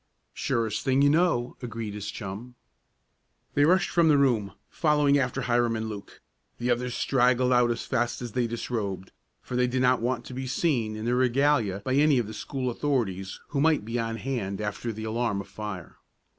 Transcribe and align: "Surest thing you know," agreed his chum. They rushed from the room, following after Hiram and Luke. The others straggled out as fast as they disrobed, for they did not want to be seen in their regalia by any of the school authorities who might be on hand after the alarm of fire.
"Surest 0.33 0.83
thing 0.83 1.03
you 1.03 1.11
know," 1.11 1.55
agreed 1.61 1.93
his 1.93 2.09
chum. 2.09 2.55
They 3.53 3.65
rushed 3.65 3.91
from 3.91 4.07
the 4.07 4.17
room, 4.17 4.53
following 4.67 5.19
after 5.19 5.41
Hiram 5.41 5.75
and 5.75 5.89
Luke. 5.89 6.21
The 6.57 6.71
others 6.71 6.95
straggled 6.95 7.53
out 7.53 7.69
as 7.69 7.85
fast 7.85 8.19
as 8.19 8.31
they 8.31 8.47
disrobed, 8.47 9.11
for 9.43 9.55
they 9.55 9.67
did 9.67 9.83
not 9.83 10.01
want 10.01 10.25
to 10.25 10.33
be 10.33 10.47
seen 10.47 10.95
in 10.95 11.05
their 11.05 11.13
regalia 11.15 11.81
by 11.85 11.93
any 11.93 12.17
of 12.17 12.25
the 12.25 12.33
school 12.33 12.71
authorities 12.71 13.41
who 13.49 13.61
might 13.61 13.85
be 13.85 13.99
on 13.99 14.15
hand 14.17 14.59
after 14.59 14.91
the 14.91 15.03
alarm 15.03 15.39
of 15.39 15.47
fire. 15.47 15.97